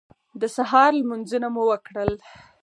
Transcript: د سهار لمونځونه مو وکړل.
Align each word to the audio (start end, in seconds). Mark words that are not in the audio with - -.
د 0.41 0.43
سهار 0.55 0.91
لمونځونه 0.99 1.47
مو 1.53 1.63
وکړل. 1.71 2.11